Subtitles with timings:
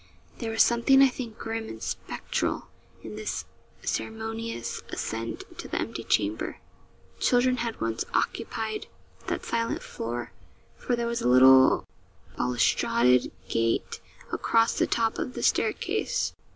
[0.39, 2.69] There was something I think grim and spectral
[3.03, 3.45] in this
[3.83, 6.57] ceremonious ascent to the empty chamber.
[7.19, 8.87] Children had once occupied
[9.27, 10.31] that silent floor
[10.75, 11.85] for there was a little
[12.35, 13.99] balustraded gate
[14.31, 16.33] across the top of the staircase.